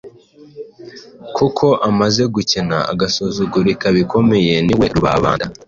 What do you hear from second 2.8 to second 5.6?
agasuzugurika bikomeye" niwe rubabanda